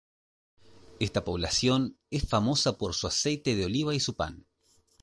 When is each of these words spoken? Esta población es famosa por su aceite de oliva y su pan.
Esta 0.99 1.23
población 1.23 1.99
es 2.09 2.27
famosa 2.27 2.75
por 2.79 2.95
su 2.95 3.05
aceite 3.05 3.55
de 3.55 3.65
oliva 3.65 3.93
y 3.93 3.99
su 3.99 4.15
pan. 4.15 4.47